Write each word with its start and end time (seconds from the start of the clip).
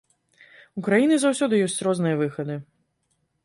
У 0.79 0.83
краіны 0.87 1.15
заўсёды 1.25 1.55
ёсць 1.67 1.77
розныя 1.91 2.15
выхады. 2.25 2.55